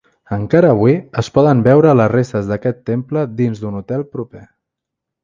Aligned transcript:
Encara 0.35 0.69
avui 0.75 0.95
es 1.21 1.27
poden 1.35 1.61
veure 1.67 1.91
les 1.99 2.09
restes 2.13 2.49
d'aquest 2.53 2.79
temple 2.91 3.27
dins 3.43 3.63
d'un 3.65 3.77
hotel 3.83 4.07
proper. 4.17 4.43